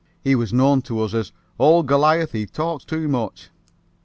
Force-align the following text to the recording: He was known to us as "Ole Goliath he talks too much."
He 0.23 0.33
was 0.33 0.51
known 0.51 0.81
to 0.89 0.99
us 1.01 1.13
as 1.13 1.31
"Ole 1.59 1.83
Goliath 1.83 2.31
he 2.31 2.47
talks 2.47 2.83
too 2.83 3.07
much." 3.07 3.51